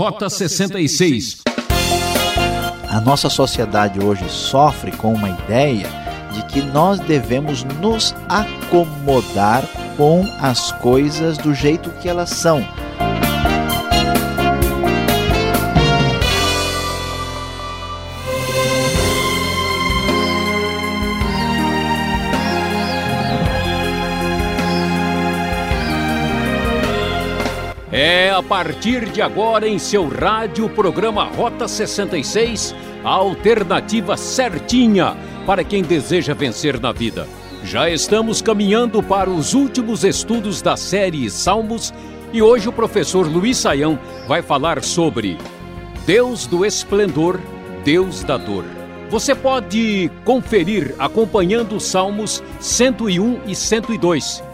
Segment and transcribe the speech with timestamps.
[0.00, 1.42] Rota 66.
[2.88, 5.86] A nossa sociedade hoje sofre com uma ideia
[6.32, 9.62] de que nós devemos nos acomodar
[9.98, 12.66] com as coisas do jeito que elas são
[28.50, 35.16] partir de agora em seu rádio, programa Rota 66, a alternativa certinha
[35.46, 37.28] para quem deseja vencer na vida.
[37.62, 41.94] Já estamos caminhando para os últimos estudos da série Salmos
[42.32, 45.38] e hoje o professor Luiz Saião vai falar sobre
[46.04, 47.38] Deus do esplendor,
[47.84, 48.64] Deus da dor.
[49.10, 54.49] Você pode conferir acompanhando os Salmos 101 e 102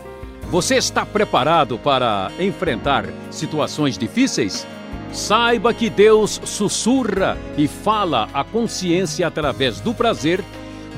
[0.50, 4.66] você está preparado para enfrentar situações difíceis?
[5.12, 10.42] Saiba que Deus sussurra e fala à consciência através do prazer,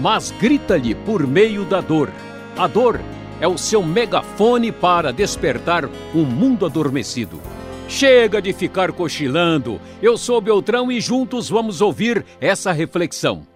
[0.01, 2.11] mas grita-lhe por meio da dor.
[2.57, 3.01] A dor
[3.41, 7.41] é o seu megafone para despertar um mundo adormecido.
[7.89, 9.81] Chega de ficar cochilando.
[10.03, 13.47] Eu sou Beltrão e juntos vamos ouvir essa reflexão.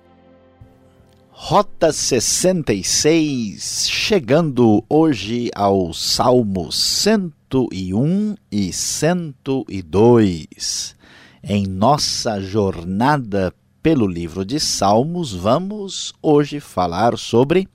[1.34, 10.94] Rota 66, chegando hoje ao Salmos 101 e 102.
[11.42, 13.50] Em nossa jornada
[13.82, 17.66] pelo livro de Salmos, vamos hoje falar sobre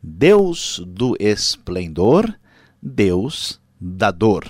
[0.00, 2.32] Deus do esplendor,
[2.80, 4.44] Deus da dor.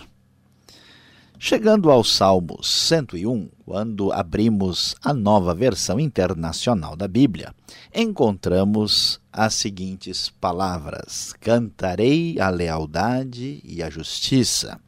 [1.48, 7.55] Chegando ao Salmo 101, quando abrimos a nova versão internacional da Bíblia,
[7.94, 14.80] encontramos as seguintes palavras: Cantarei a lealdade e a justiça.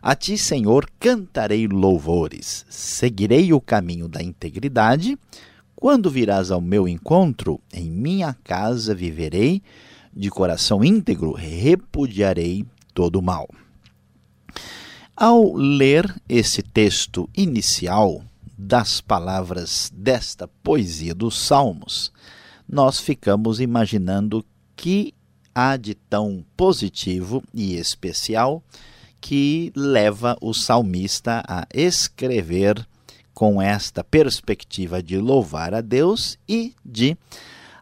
[0.00, 2.64] A ti, Senhor, cantarei louvores.
[2.70, 5.18] Seguirei o caminho da integridade.
[5.76, 9.62] Quando virás ao meu encontro, em minha casa viverei,
[10.16, 12.64] de coração íntegro repudiarei
[12.94, 13.46] todo o mal.
[15.16, 18.24] Ao ler esse texto inicial
[18.58, 22.10] das palavras desta poesia dos Salmos,
[22.68, 24.44] nós ficamos imaginando
[24.74, 25.14] que
[25.54, 28.60] há de tão positivo e especial
[29.20, 32.84] que leva o salmista a escrever
[33.32, 37.16] com esta perspectiva de louvar a Deus e de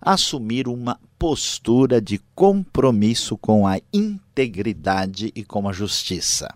[0.03, 6.55] assumir uma postura de compromisso com a integridade e com a justiça.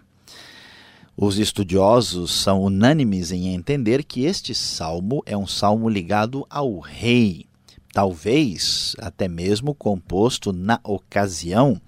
[1.18, 7.46] Os estudiosos são unânimes em entender que este salmo é um salmo ligado ao rei,
[7.90, 11.80] talvez até mesmo composto na ocasião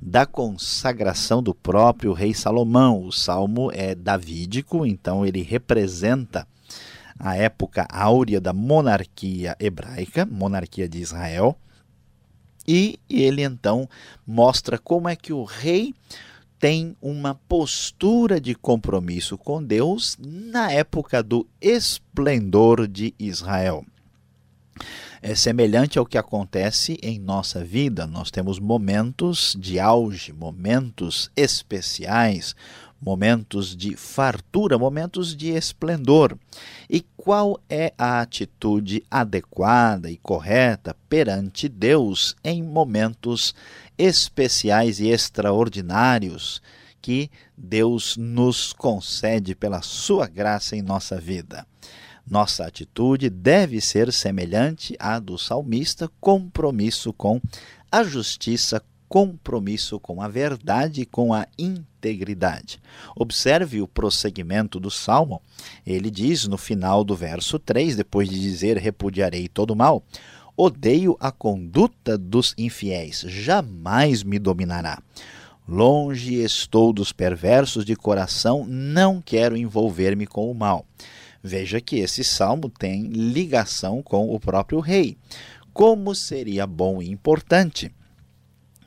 [0.00, 3.04] da consagração do próprio rei Salomão.
[3.04, 6.48] O salmo é davídico, então ele representa
[7.18, 11.58] a época áurea da monarquia hebraica, monarquia de Israel,
[12.66, 13.86] e ele então
[14.26, 15.94] mostra como é que o rei
[16.62, 23.84] tem uma postura de compromisso com Deus na época do esplendor de Israel.
[25.20, 28.06] É semelhante ao que acontece em nossa vida.
[28.06, 32.54] Nós temos momentos de auge, momentos especiais,
[33.00, 36.38] momentos de fartura, momentos de esplendor.
[36.88, 43.52] E qual é a atitude adequada e correta perante Deus em momentos
[44.02, 46.60] especiais e extraordinários
[47.00, 51.66] que Deus nos concede pela sua graça em nossa vida?
[52.28, 57.40] Nossa atitude deve ser semelhante à do salmista, compromisso com
[57.90, 62.80] a justiça, compromisso com a verdade com a integridade.
[63.14, 65.42] Observe o prosseguimento do salmo.
[65.86, 70.02] Ele diz no final do verso 3, depois de dizer repudiarei todo mal,
[70.56, 75.02] odeio a conduta dos infiéis, jamais me dominará.
[75.66, 80.84] Longe estou dos perversos de coração, não quero envolver-me com o mal.
[81.42, 85.16] Veja que esse salmo tem ligação com o próprio rei.
[85.72, 87.92] Como seria bom e importante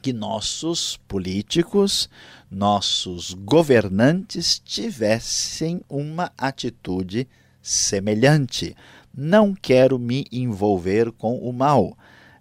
[0.01, 2.07] que nossos políticos,
[2.51, 7.27] nossos governantes tivessem uma atitude
[7.59, 8.75] semelhante.
[9.17, 11.97] Não quero me envolver com o mal.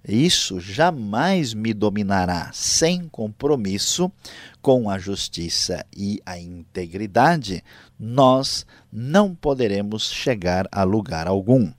[0.07, 4.13] Isso jamais me dominará sem compromisso
[4.61, 7.63] com a justiça e a integridade,
[7.99, 11.73] nós não poderemos chegar a lugar algum.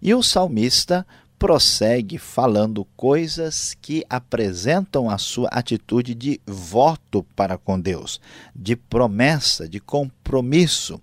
[0.00, 1.04] E o salmista
[1.38, 8.20] prossegue falando coisas que apresentam a sua atitude de voto para com Deus,
[8.54, 11.00] de promessa, de compromisso.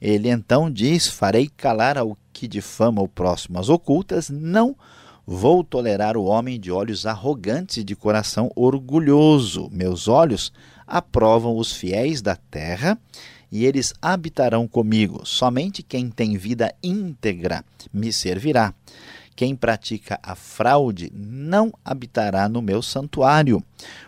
[0.00, 4.76] Ele então diz: Farei calar ao que difama o próximo as ocultas, não
[5.24, 9.70] vou tolerar o homem de olhos arrogantes e de coração orgulhoso.
[9.72, 10.52] Meus olhos
[10.86, 12.98] aprovam os fiéis da terra
[13.50, 15.24] e eles habitarão comigo.
[15.24, 18.74] Somente quem tem vida íntegra me servirá.
[19.36, 23.62] Quem pratica a fraude não habitará no meu santuário.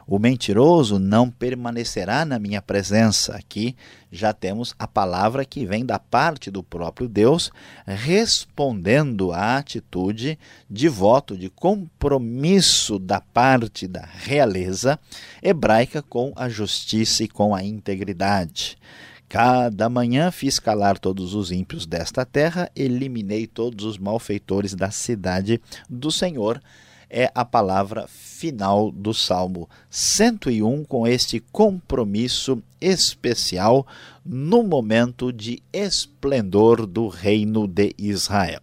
[0.06, 3.34] O mentiroso não permanecerá na minha presença.
[3.34, 3.75] Aqui
[4.11, 7.50] já temos a palavra que vem da parte do próprio Deus,
[7.84, 10.38] respondendo à atitude
[10.70, 14.99] de voto, de compromisso da parte da realeza
[15.43, 18.79] hebraica com a justiça e com a integridade.
[19.28, 25.61] Cada manhã fiz calar todos os ímpios desta terra, eliminei todos os malfeitores da cidade
[25.90, 26.62] do Senhor.
[27.11, 33.87] É a palavra final do Salmo 101, com este compromisso especial
[34.25, 38.62] no momento de esplendor do reino de Israel.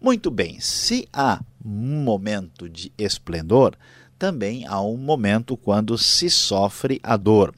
[0.00, 3.76] Muito bem, se há momento de esplendor,
[4.18, 7.54] também há um momento quando se sofre a dor.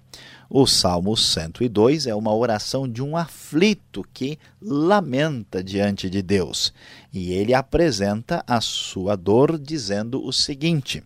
[0.49, 6.73] O Salmo 102 é uma oração de um aflito que lamenta diante de Deus.
[7.13, 11.03] E ele apresenta a sua dor dizendo o seguinte: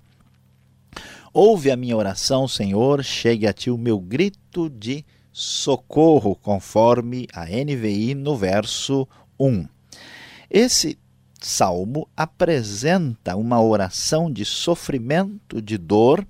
[1.33, 7.47] Ouve a minha oração, Senhor, chegue a ti o meu grito de socorro, conforme a
[7.47, 9.09] NVI no verso
[9.39, 9.67] 1.
[10.51, 10.99] Esse
[11.41, 16.27] salmo apresenta uma oração de sofrimento, de dor,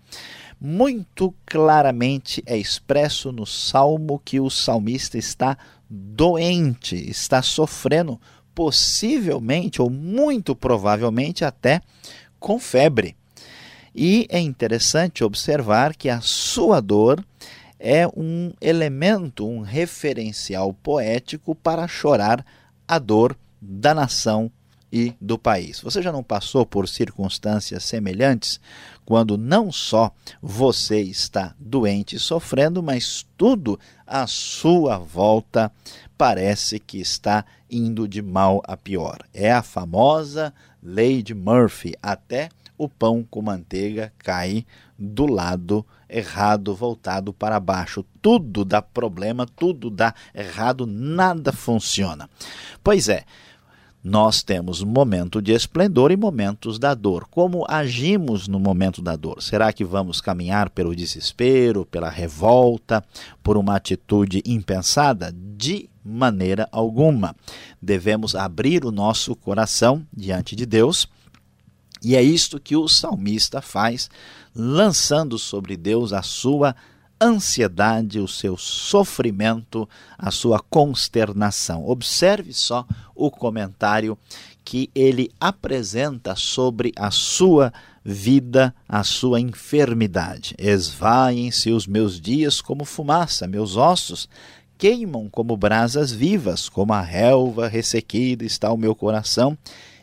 [0.61, 5.57] muito claramente é expresso no salmo que o salmista está
[5.89, 8.21] doente, está sofrendo,
[8.55, 11.81] possivelmente ou muito provavelmente até
[12.39, 13.17] com febre.
[13.95, 17.25] E é interessante observar que a sua dor
[17.79, 22.45] é um elemento, um referencial poético para chorar
[22.87, 24.53] a dor da nação
[24.93, 25.81] e do país.
[25.81, 28.61] Você já não passou por circunstâncias semelhantes
[29.11, 33.77] quando não só você está doente e sofrendo, mas tudo
[34.07, 35.73] à sua volta
[36.17, 39.19] parece que está indo de mal a pior.
[39.35, 44.65] É a famosa lei de Murphy, até o pão com manteiga cai
[44.97, 48.06] do lado errado, voltado para baixo.
[48.23, 52.31] Tudo dá problema, tudo dá errado, nada funciona.
[52.81, 53.25] Pois é,
[54.02, 57.26] nós temos momento de esplendor e momentos da dor.
[57.31, 59.43] Como agimos no momento da dor?
[59.43, 63.05] Será que vamos caminhar pelo desespero, pela revolta,
[63.43, 65.31] por uma atitude impensada?
[65.32, 67.37] De maneira alguma.
[67.81, 71.06] Devemos abrir o nosso coração diante de Deus.
[72.03, 74.08] E é isto que o salmista faz,
[74.55, 76.75] lançando sobre Deus a sua
[77.20, 79.88] ansiedade, o seu sofrimento,
[80.19, 81.87] a sua consternação.
[81.87, 84.17] Observe só o comentário
[84.64, 87.72] que ele apresenta sobre a sua
[88.05, 90.55] vida, a sua enfermidade.
[90.58, 94.28] Esvaem-se os meus dias como fumaça, meus ossos
[94.81, 99.56] queimam como brasas vivas, como a relva ressequida está o meu coração,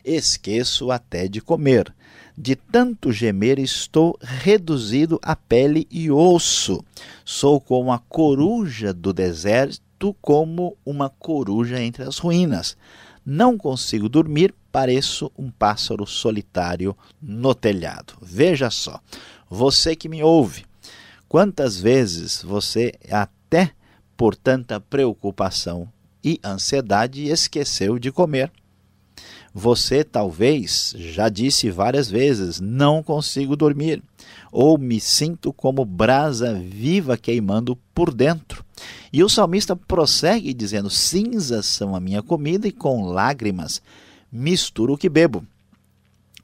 [0.04, 1.92] esqueço até de comer.
[2.40, 6.84] De tanto gemer, estou reduzido a pele e osso.
[7.24, 12.76] Sou como a coruja do deserto, como uma coruja entre as ruínas.
[13.26, 18.14] Não consigo dormir, pareço um pássaro solitário no telhado.
[18.22, 19.00] Veja só,
[19.50, 20.64] você que me ouve,
[21.28, 23.72] quantas vezes você, até
[24.16, 25.88] por tanta preocupação
[26.22, 28.52] e ansiedade, esqueceu de comer?
[29.54, 34.02] Você talvez já disse várias vezes: não consigo dormir,
[34.52, 38.64] ou me sinto como brasa viva queimando por dentro.
[39.12, 43.80] E o salmista prossegue dizendo: cinzas são a minha comida e com lágrimas
[44.30, 45.44] misturo o que bebo.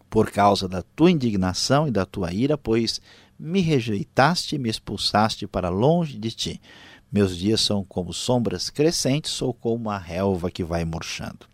[0.09, 3.01] Por causa da tua indignação e da tua ira, pois
[3.39, 6.61] me rejeitaste e me expulsaste para longe de ti.
[7.13, 11.54] Meus dias são como sombras crescentes, sou como a relva que vai murchando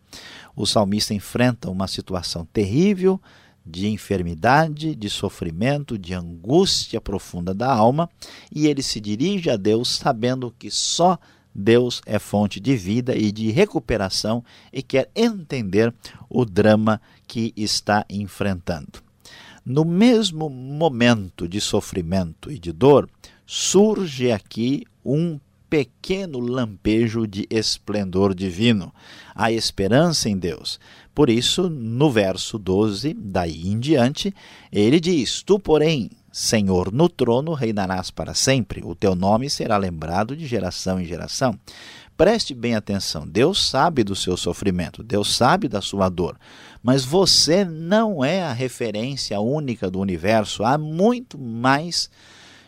[0.55, 3.21] o salmista enfrenta uma situação terrível
[3.65, 8.09] de enfermidade, de sofrimento, de angústia profunda da alma,
[8.53, 11.19] e ele se dirige a Deus sabendo que só
[11.55, 15.93] Deus é fonte de vida e de recuperação e quer entender
[16.29, 19.03] o drama que está enfrentando.
[19.65, 23.09] No mesmo momento de sofrimento e de dor,
[23.47, 25.39] surge aqui um
[25.71, 28.93] pequeno lampejo de esplendor divino,
[29.35, 30.81] a esperança em Deus.
[31.15, 34.35] Por isso, no verso 12, daí em diante,
[34.73, 40.37] ele diz: Tu, porém, Senhor, no trono reinarás para sempre, o teu nome será lembrado
[40.37, 41.59] de geração em geração.
[42.17, 46.37] Preste bem atenção, Deus sabe do seu sofrimento, Deus sabe da sua dor,
[46.83, 52.11] mas você não é a referência única do universo, há muito mais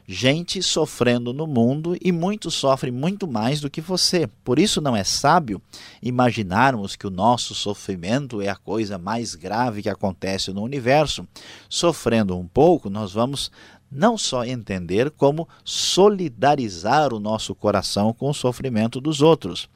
[0.07, 4.27] gente sofrendo no mundo e muitos sofrem muito mais do que você.
[4.45, 5.61] Por isso não é sábio
[6.03, 11.27] imaginarmos que o nosso sofrimento é a coisa mais grave que acontece no universo.
[11.69, 13.51] Sofrendo um pouco, nós vamos
[13.93, 19.69] não só entender, como solidarizar o nosso coração com o sofrimento dos outros.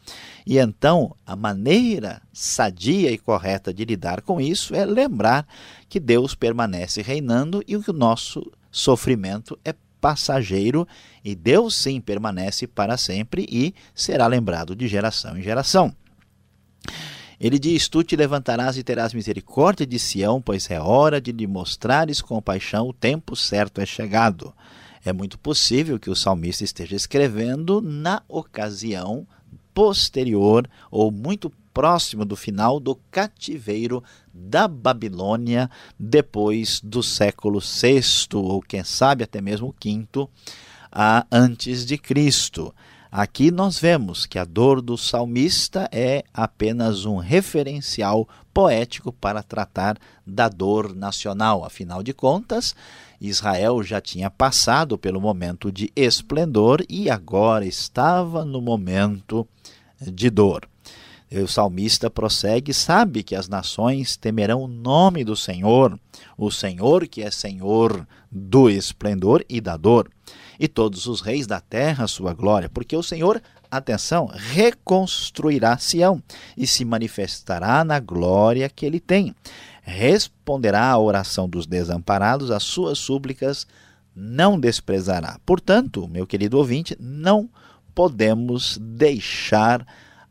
[0.47, 5.47] E então, a maneira sadia e correta de lidar com isso é lembrar
[5.89, 9.75] que Deus permanece reinando e que o nosso sofrimento é
[10.07, 10.87] passageiro
[11.25, 15.93] e Deus sim permanece para sempre e será lembrado de geração em geração.
[17.41, 21.45] Ele diz: Tu te levantarás e terás misericórdia de Sião, pois é hora de lhe
[21.45, 24.55] mostrares compaixão, o tempo certo é chegado.
[25.05, 29.27] É muito possível que o salmista esteja escrevendo na ocasião
[29.75, 34.03] posterior ou muito próximo do final do cativeiro
[34.33, 38.01] da Babilônia, depois do século VI,
[38.33, 40.31] ou quem sabe até mesmo V,
[41.31, 42.75] antes de Cristo.
[43.13, 49.99] Aqui nós vemos que a dor do salmista é apenas um referencial poético para tratar
[50.27, 51.63] da dor nacional.
[51.63, 52.75] Afinal de contas,
[53.21, 59.47] Israel já tinha passado pelo momento de esplendor e agora estava no momento
[60.01, 60.67] de dor.
[61.31, 65.99] O salmista prossegue, sabe que as nações temerão o nome do Senhor,
[66.39, 70.09] o Senhor que é Senhor do esplendor e da dor,
[70.59, 76.23] e todos os reis da terra sua glória, porque o Senhor, atenção, reconstruirá Sião
[76.57, 79.35] e se manifestará na glória que ele tem.
[79.83, 83.67] Responderá à oração dos desamparados, as suas súplicas
[84.15, 85.39] não desprezará.
[85.45, 87.51] Portanto, meu querido ouvinte, não
[87.95, 89.85] podemos deixar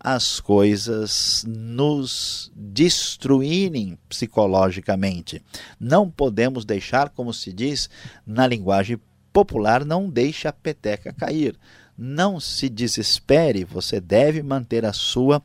[0.05, 5.41] as coisas nos destruírem psicologicamente.
[5.79, 7.89] Não podemos deixar, como se diz
[8.24, 9.00] na linguagem
[9.33, 11.57] popular, não deixe a peteca cair.
[11.97, 15.41] Não se desespere, você deve manter a sua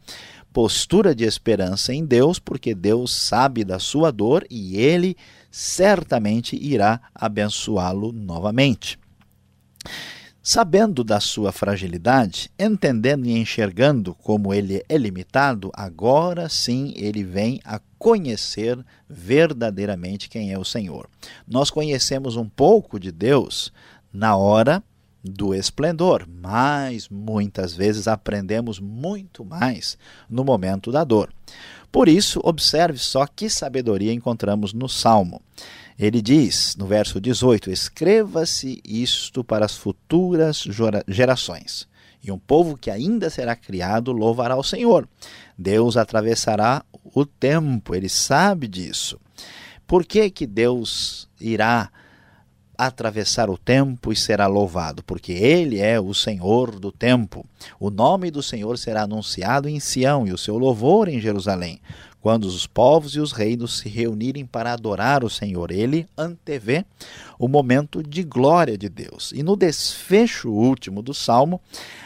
[0.52, 5.16] postura de esperança em Deus, porque Deus sabe da sua dor e ele
[5.50, 8.98] certamente irá abençoá-lo novamente.
[10.42, 17.60] Sabendo da sua fragilidade, entendendo e enxergando como ele é limitado, agora sim ele vem
[17.62, 21.10] a conhecer verdadeiramente quem é o Senhor.
[21.46, 23.70] Nós conhecemos um pouco de Deus
[24.10, 24.82] na hora
[25.22, 31.30] do esplendor, mas muitas vezes aprendemos muito mais no momento da dor.
[31.92, 35.42] Por isso, observe só que sabedoria encontramos no Salmo.
[36.00, 40.64] Ele diz, no verso 18: Escreva-se isto para as futuras
[41.06, 41.86] gerações.
[42.24, 45.06] E um povo que ainda será criado louvará o Senhor.
[45.58, 46.82] Deus atravessará
[47.14, 49.20] o tempo, ele sabe disso.
[49.86, 51.90] Por que, que Deus irá
[52.78, 55.02] atravessar o tempo e será louvado?
[55.02, 57.44] Porque ele é o Senhor do tempo.
[57.78, 61.78] O nome do Senhor será anunciado em Sião e o seu louvor em Jerusalém
[62.20, 65.70] quando os povos e os reinos se reunirem para adorar o Senhor.
[65.70, 66.84] Ele antevê
[67.38, 69.32] o momento de glória de Deus.
[69.34, 71.60] E no desfecho último do salmo,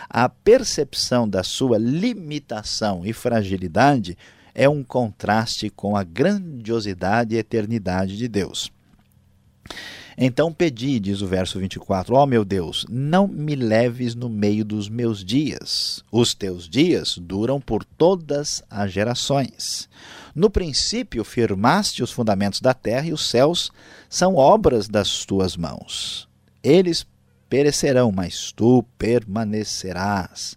[0.09, 4.17] a percepção da sua limitação e fragilidade
[4.55, 8.71] é um contraste com a grandiosidade e eternidade de Deus.
[10.17, 14.65] Então pedi, diz o verso 24: Ó oh, meu Deus, não me leves no meio
[14.65, 16.05] dos meus dias.
[16.11, 19.89] Os teus dias duram por todas as gerações.
[20.35, 23.71] No princípio firmaste os fundamentos da terra e os céus
[24.09, 26.29] são obras das tuas mãos.
[26.63, 27.07] Eles
[27.49, 30.57] perecerão, mas tu permanecerás.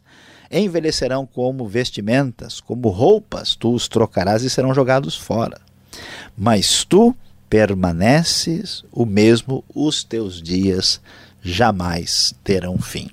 [0.49, 5.59] Envelhecerão como vestimentas, como roupas, tu os trocarás e serão jogados fora.
[6.37, 7.15] Mas tu
[7.49, 11.01] permaneces o mesmo, os teus dias
[11.41, 13.09] jamais terão fim.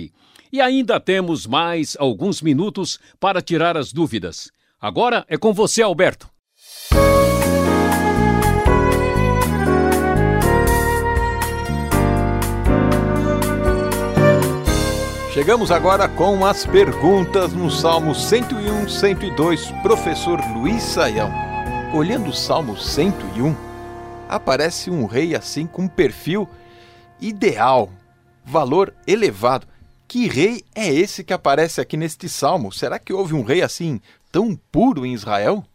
[0.53, 4.49] E ainda temos mais alguns minutos para tirar as dúvidas.
[4.79, 6.29] Agora é com você, Alberto.
[15.35, 21.29] Chegamos agora com as perguntas no Salmo 101, 102, professor Luiz Saião.
[21.93, 23.53] Olhando o Salmo 101,
[24.29, 26.47] aparece um rei assim com um perfil
[27.19, 27.91] ideal,
[28.45, 29.67] valor elevado.
[30.07, 32.71] Que rei é esse que aparece aqui neste salmo?
[32.71, 33.99] Será que houve um rei assim
[34.31, 35.65] tão puro em Israel?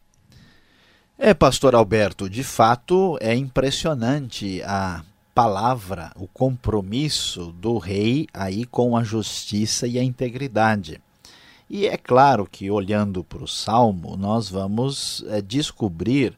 [1.19, 5.03] É, pastor Alberto, de fato é impressionante a
[5.33, 11.01] palavra, o compromisso do rei aí com a justiça e a integridade.
[11.69, 16.37] E é claro que, olhando para o Salmo, nós vamos é, descobrir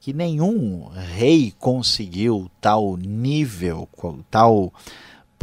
[0.00, 3.88] que nenhum rei conseguiu tal nível,
[4.30, 4.72] tal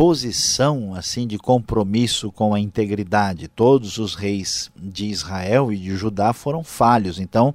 [0.02, 3.48] posição assim de compromisso com a integridade.
[3.48, 7.20] Todos os reis de Israel e de Judá foram falhos.
[7.20, 7.54] Então,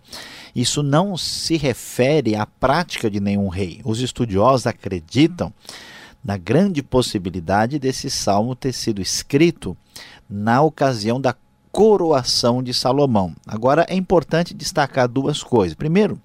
[0.55, 3.81] isso não se refere à prática de nenhum rei.
[3.85, 5.53] Os estudiosos acreditam
[6.25, 9.77] na grande possibilidade desse salmo ter sido escrito
[10.31, 11.35] na ocasião da
[11.73, 13.35] coroação de Salomão.
[13.45, 15.75] Agora é importante destacar duas coisas.
[15.75, 16.17] Primeiro,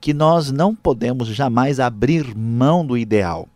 [0.00, 3.46] que nós não podemos jamais abrir mão do ideal.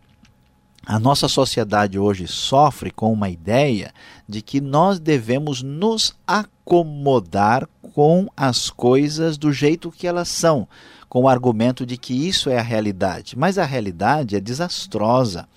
[0.89, 3.93] A nossa sociedade hoje sofre com uma ideia
[4.27, 10.67] de que nós devemos nos acomodar com as coisas do jeito que elas são,
[11.07, 13.37] com o argumento de que isso é a realidade.
[13.37, 15.47] Mas a realidade é desastrosa.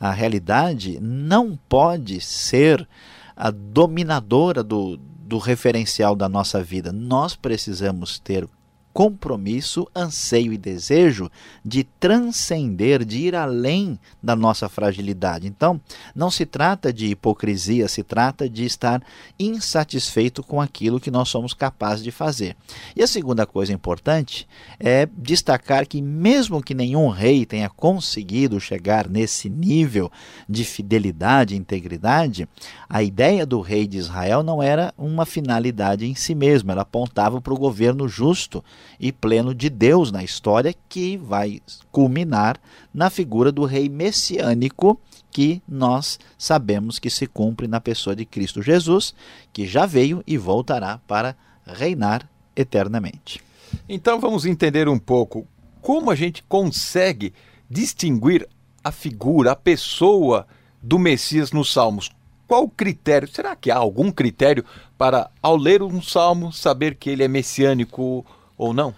[0.00, 2.88] A realidade não pode ser
[3.36, 6.92] a dominadora do, do referencial da nossa vida.
[6.92, 8.48] Nós precisamos ter
[8.92, 11.30] compromisso, anseio e desejo
[11.64, 15.46] de transcender, de ir além da nossa fragilidade.
[15.46, 15.80] Então,
[16.14, 19.02] não se trata de hipocrisia, se trata de estar
[19.38, 22.56] insatisfeito com aquilo que nós somos capazes de fazer.
[22.96, 24.48] E a segunda coisa importante
[24.80, 30.10] é destacar que, mesmo que nenhum rei tenha conseguido chegar nesse nível
[30.48, 32.48] de fidelidade e integridade,
[32.88, 37.40] a ideia do rei de Israel não era uma finalidade em si mesma, ela apontava
[37.40, 38.64] para o governo justo
[38.98, 42.60] e pleno de Deus na história, que vai culminar
[42.92, 48.62] na figura do rei messiânico que nós sabemos que se cumpre na pessoa de Cristo
[48.62, 49.14] Jesus,
[49.52, 53.40] que já veio e voltará para reinar eternamente.
[53.88, 55.46] Então vamos entender um pouco
[55.80, 57.32] como a gente consegue
[57.68, 58.48] distinguir
[58.82, 60.46] a figura, a pessoa
[60.82, 62.10] do Messias nos Salmos.
[62.46, 63.28] Qual o critério?
[63.28, 64.64] Será que há algum critério
[64.96, 68.24] para, ao ler um salmo, saber que ele é messiânico
[68.58, 68.92] ou não?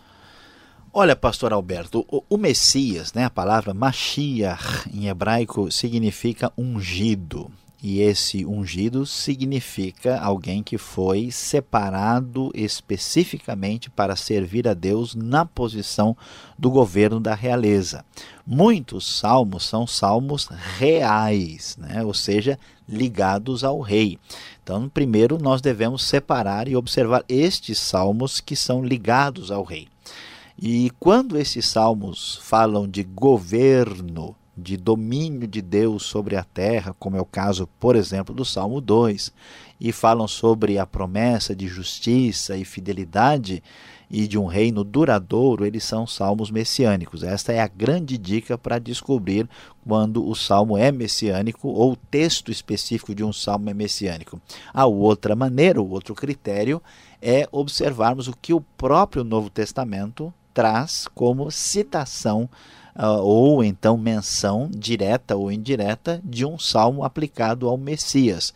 [0.92, 7.49] Olha, pastor Alberto, o, o, Messias, né, a palavra Mashiach em hebraico significa ungido.
[7.83, 16.14] E esse ungido significa alguém que foi separado especificamente para servir a Deus na posição
[16.59, 18.05] do governo da realeza.
[18.47, 20.47] Muitos salmos são salmos
[20.79, 22.05] reais, né?
[22.05, 24.19] ou seja, ligados ao rei.
[24.62, 29.88] Então, primeiro nós devemos separar e observar estes salmos que são ligados ao rei.
[30.62, 37.16] E quando esses salmos falam de governo, de domínio de Deus sobre a terra, como
[37.16, 39.33] é o caso, por exemplo, do Salmo 2,
[39.81, 43.62] e falam sobre a promessa de justiça e fidelidade
[44.11, 47.23] e de um reino duradouro, eles são salmos messiânicos.
[47.23, 49.49] Esta é a grande dica para descobrir
[49.87, 54.40] quando o salmo é messiânico ou o texto específico de um salmo é messiânico.
[54.75, 56.83] A outra maneira, o outro critério
[57.23, 62.49] é observarmos o que o próprio Novo Testamento traz como citação
[63.09, 68.53] ou então menção direta ou indireta de um salmo aplicado ao Messias.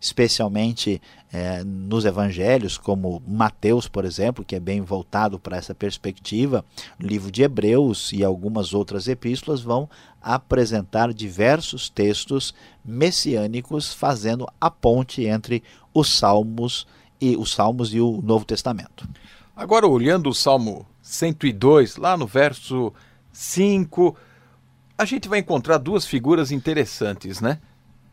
[0.00, 6.64] especialmente é, nos evangelhos, como Mateus, por exemplo, que é bem voltado para essa perspectiva,
[7.02, 9.90] o livro de Hebreus e algumas outras epístolas vão
[10.22, 16.86] apresentar diversos textos messiânicos fazendo a ponte entre os salmos
[17.20, 19.06] e os salmos e o Novo Testamento.
[19.56, 22.92] Agora olhando o Salmo 102, lá no verso
[23.38, 24.16] 5,
[24.98, 27.60] a gente vai encontrar duas figuras interessantes, né?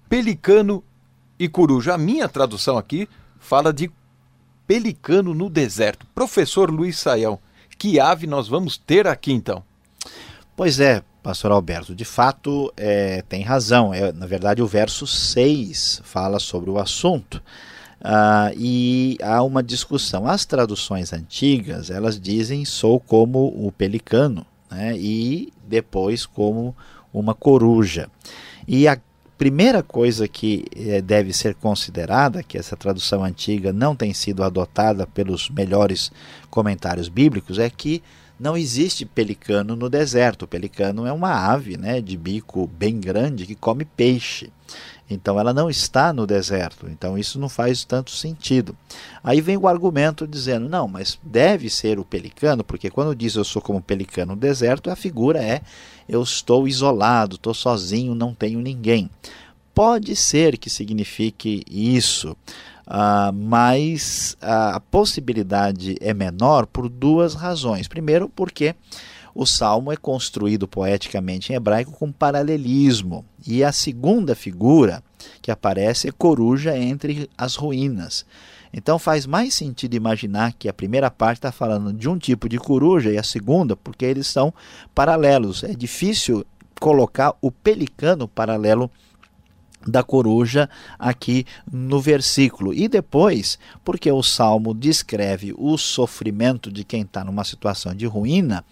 [0.07, 0.83] Pelicano
[1.39, 1.95] e coruja.
[1.95, 3.09] A minha tradução aqui
[3.39, 3.91] fala de
[4.67, 6.05] pelicano no deserto.
[6.13, 7.39] Professor Luiz Saião,
[7.75, 9.63] que ave nós vamos ter aqui então?
[10.55, 13.91] Pois é, pastor Alberto, de fato é, tem razão.
[13.91, 17.41] É, na verdade, o verso 6 fala sobre o assunto.
[17.99, 20.27] Uh, e há uma discussão.
[20.27, 24.97] As traduções antigas, elas dizem sou como o pelicano, né?
[24.97, 26.75] e depois como
[27.13, 28.09] uma coruja.
[28.67, 28.99] E a
[29.37, 35.07] primeira coisa que eh, deve ser considerada, que essa tradução antiga não tem sido adotada
[35.07, 36.11] pelos melhores
[36.49, 38.03] comentários bíblicos, é que
[38.39, 40.43] não existe pelicano no deserto.
[40.43, 44.51] O pelicano é uma ave né, de bico bem grande que come peixe.
[45.09, 46.87] Então ela não está no deserto.
[46.89, 48.75] Então isso não faz tanto sentido.
[49.23, 53.43] Aí vem o argumento dizendo: não, mas deve ser o pelicano, porque quando diz eu
[53.43, 55.61] sou como pelicano no deserto, a figura é
[56.07, 59.09] eu estou isolado, estou sozinho, não tenho ninguém.
[59.73, 62.31] Pode ser que signifique isso,
[62.87, 67.87] uh, mas a possibilidade é menor por duas razões.
[67.87, 68.73] Primeiro, porque
[69.35, 73.25] o salmo é construído poeticamente em hebraico com paralelismo.
[73.45, 75.03] E a segunda figura
[75.41, 78.25] que aparece é coruja entre as ruínas.
[78.73, 82.57] Então faz mais sentido imaginar que a primeira parte está falando de um tipo de
[82.57, 84.53] coruja e a segunda, porque eles são
[84.93, 85.63] paralelos.
[85.65, 86.45] É difícil
[86.79, 88.89] colocar o pelicano paralelo
[89.87, 92.73] da coruja aqui no versículo.
[92.73, 98.65] E depois, porque o salmo descreve o sofrimento de quem está numa situação de ruína,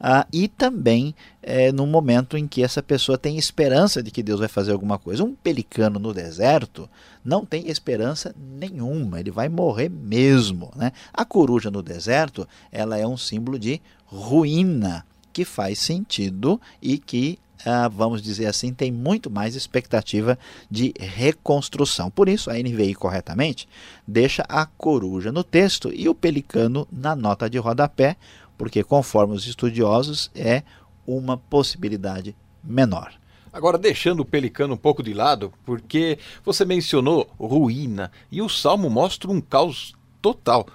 [0.00, 4.40] ah, e também é, no momento em que essa pessoa tem esperança de que Deus
[4.40, 5.22] vai fazer alguma coisa.
[5.22, 6.88] Um pelicano no deserto
[7.22, 10.72] não tem esperança nenhuma, ele vai morrer mesmo.
[10.74, 10.92] Né?
[11.12, 17.38] A coruja no deserto ela é um símbolo de ruína, que faz sentido e que
[17.64, 20.38] ah, vamos dizer assim, tem muito mais expectativa
[20.70, 22.10] de reconstrução.
[22.10, 23.68] Por isso, a NVI corretamente
[24.08, 28.16] deixa a coruja no texto e o pelicano na nota de rodapé,
[28.60, 30.62] porque, conforme os estudiosos, é
[31.06, 33.10] uma possibilidade menor.
[33.50, 38.90] Agora, deixando o pelicano um pouco de lado, porque você mencionou ruína e o salmo
[38.90, 40.66] mostra um caos total.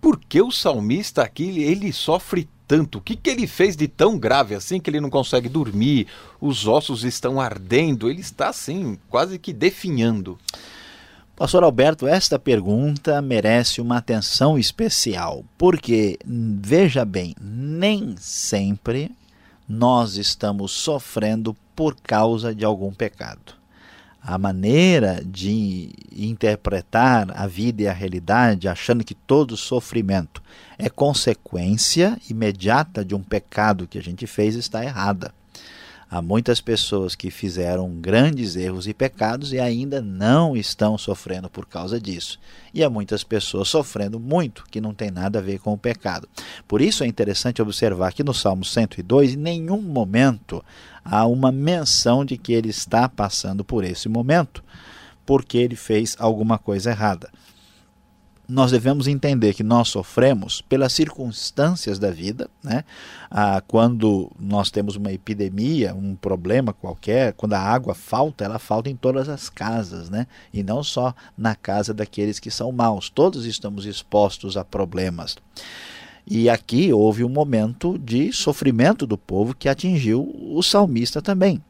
[0.00, 2.98] Por que o salmista aqui ele sofre tanto?
[2.98, 6.06] O que, que ele fez de tão grave assim que ele não consegue dormir?
[6.40, 10.38] Os ossos estão ardendo, ele está assim, quase que definhando.
[11.38, 19.12] Pastor Alberto, esta pergunta merece uma atenção especial, porque, veja bem, nem sempre
[19.68, 23.56] nós estamos sofrendo por causa de algum pecado
[24.20, 30.42] a maneira de interpretar a vida e a realidade, achando que todo sofrimento
[30.76, 35.32] é consequência imediata de um pecado que a gente fez, está errada.
[36.10, 41.66] Há muitas pessoas que fizeram grandes erros e pecados e ainda não estão sofrendo por
[41.66, 42.40] causa disso.
[42.72, 46.26] E há muitas pessoas sofrendo muito que não tem nada a ver com o pecado.
[46.66, 50.64] Por isso é interessante observar que no Salmo 102, em nenhum momento
[51.04, 54.64] há uma menção de que ele está passando por esse momento
[55.26, 57.28] porque ele fez alguma coisa errada
[58.48, 62.82] nós devemos entender que nós sofremos pelas circunstâncias da vida, né?
[63.30, 68.88] Ah, quando nós temos uma epidemia, um problema qualquer, quando a água falta, ela falta
[68.88, 70.26] em todas as casas, né?
[70.50, 73.10] E não só na casa daqueles que são maus.
[73.10, 75.36] Todos estamos expostos a problemas.
[76.26, 81.62] E aqui houve um momento de sofrimento do povo que atingiu o salmista também.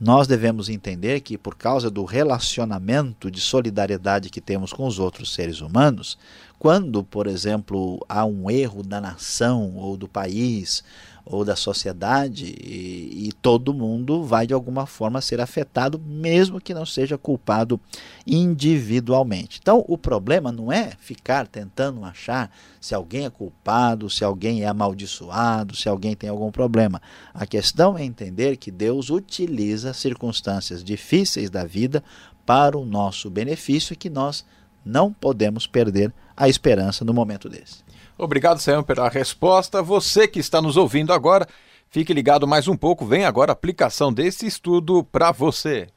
[0.00, 5.34] Nós devemos entender que, por causa do relacionamento de solidariedade que temos com os outros
[5.34, 6.16] seres humanos,
[6.58, 10.82] quando, por exemplo, há um erro da nação ou do país
[11.24, 16.74] ou da sociedade e, e, todo mundo vai de alguma forma ser afetado, mesmo que
[16.74, 17.80] não seja culpado
[18.26, 19.58] individualmente.
[19.60, 24.66] Então, o problema não é ficar tentando achar se alguém é culpado, se alguém é
[24.66, 27.00] amaldiçoado, se alguém tem algum problema.
[27.32, 32.02] A questão é entender que Deus utiliza circunstâncias difíceis da vida
[32.44, 34.44] para o nosso benefício e que nós
[34.84, 37.89] não podemos perder a esperança no momento desse.
[38.22, 39.82] Obrigado, Sam, pela resposta.
[39.82, 41.48] Você que está nos ouvindo agora,
[41.90, 43.06] fique ligado mais um pouco.
[43.06, 45.88] Vem agora a aplicação desse estudo para você.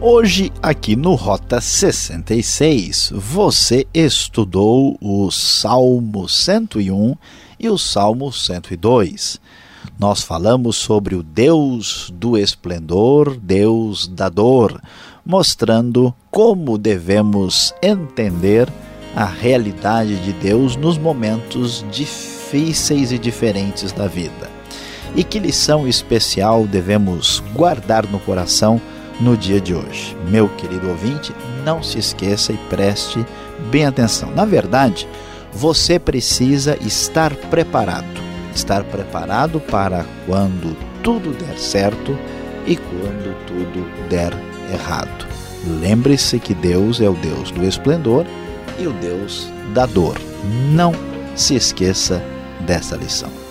[0.00, 7.14] Hoje, aqui no Rota 66, você estudou o Salmo 101
[7.60, 9.38] e o Salmo 102.
[9.98, 14.80] Nós falamos sobre o Deus do esplendor, Deus da dor,
[15.24, 18.68] mostrando como devemos entender
[19.14, 24.50] a realidade de Deus nos momentos difíceis e diferentes da vida.
[25.14, 28.80] E que lição especial devemos guardar no coração
[29.20, 30.16] no dia de hoje.
[30.28, 31.32] Meu querido ouvinte,
[31.64, 33.24] não se esqueça e preste
[33.70, 34.32] bem atenção.
[34.32, 35.08] Na verdade,
[35.52, 38.23] você precisa estar preparado.
[38.54, 42.16] Estar preparado para quando tudo der certo
[42.66, 44.32] e quando tudo der
[44.72, 45.26] errado.
[45.80, 48.26] Lembre-se que Deus é o Deus do esplendor
[48.78, 50.16] e o Deus da dor.
[50.70, 50.92] Não
[51.34, 52.22] se esqueça
[52.60, 53.43] dessa lição.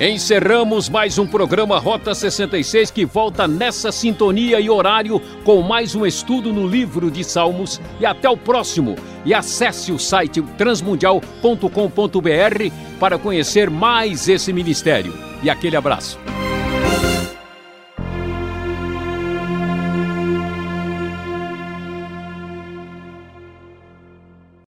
[0.00, 6.06] Encerramos mais um programa Rota 66 que volta nessa sintonia e horário com mais um
[6.06, 7.80] estudo no livro de Salmos.
[7.98, 8.94] E até o próximo.
[9.24, 15.12] E acesse o site transmundial.com.br para conhecer mais esse ministério.
[15.42, 16.16] E aquele abraço.